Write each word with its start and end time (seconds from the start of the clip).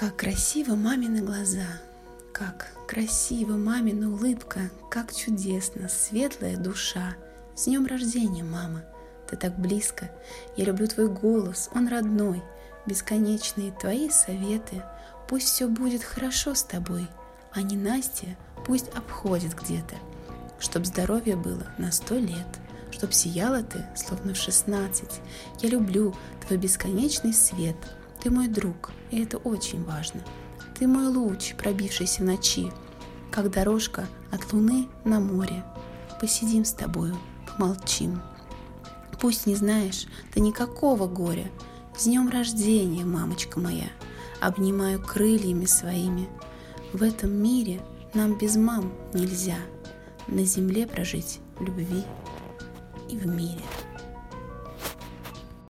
Как 0.00 0.16
красиво 0.16 0.76
мамины 0.76 1.20
глаза, 1.20 1.66
как 2.32 2.68
красиво 2.88 3.58
мамина 3.58 4.10
улыбка, 4.10 4.70
как 4.88 5.14
чудесно, 5.14 5.90
светлая 5.90 6.56
душа. 6.56 7.16
С 7.54 7.66
днем 7.66 7.84
рождения, 7.84 8.42
мама! 8.42 8.82
Ты 9.28 9.36
так 9.36 9.58
близко. 9.58 10.10
Я 10.56 10.64
люблю 10.64 10.86
твой 10.86 11.08
голос, 11.10 11.68
он 11.74 11.86
родной. 11.88 12.42
Бесконечные 12.86 13.72
твои 13.72 14.08
советы. 14.08 14.82
Пусть 15.28 15.48
все 15.48 15.68
будет 15.68 16.02
хорошо 16.02 16.54
с 16.54 16.62
тобой, 16.62 17.06
а 17.52 17.60
не 17.60 17.76
Настя 17.76 18.38
пусть 18.64 18.88
обходит 18.94 19.54
где-то. 19.54 19.96
Чтоб 20.58 20.86
здоровье 20.86 21.36
было 21.36 21.66
на 21.76 21.92
сто 21.92 22.14
лет, 22.14 22.48
чтоб 22.90 23.12
сияла 23.12 23.62
ты, 23.62 23.84
словно 23.94 24.32
в 24.32 24.38
шестнадцать. 24.38 25.20
Я 25.58 25.68
люблю 25.68 26.14
твой 26.46 26.58
бесконечный 26.58 27.34
свет— 27.34 27.76
ты 28.22 28.30
мой 28.30 28.48
друг, 28.48 28.90
и 29.10 29.22
это 29.22 29.38
очень 29.38 29.84
важно. 29.84 30.20
Ты 30.78 30.86
мой 30.86 31.08
луч, 31.08 31.54
пробившийся 31.56 32.22
ночи, 32.22 32.70
как 33.30 33.50
дорожка 33.50 34.06
от 34.30 34.52
луны 34.52 34.88
на 35.04 35.20
море. 35.20 35.64
Посидим 36.20 36.64
с 36.64 36.72
тобою, 36.72 37.16
помолчим. 37.46 38.20
Пусть 39.20 39.46
не 39.46 39.54
знаешь 39.54 40.06
ты 40.32 40.40
никакого 40.40 41.06
горя. 41.06 41.50
С 41.96 42.04
днем 42.04 42.30
рождения, 42.30 43.04
мамочка 43.04 43.60
моя, 43.60 43.90
обнимаю 44.40 45.00
крыльями 45.00 45.66
своими. 45.66 46.28
В 46.92 47.02
этом 47.02 47.30
мире 47.30 47.80
нам 48.14 48.38
без 48.38 48.56
мам 48.56 48.92
нельзя 49.12 49.58
на 50.26 50.44
земле 50.44 50.86
прожить 50.86 51.40
в 51.58 51.64
любви 51.64 52.04
и 53.08 53.16
в 53.16 53.26
мире. 53.26 53.62